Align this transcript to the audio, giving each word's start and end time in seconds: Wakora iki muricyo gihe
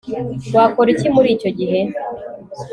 Wakora 0.55 0.89
iki 0.95 1.07
muricyo 1.13 1.49
gihe 1.59 1.79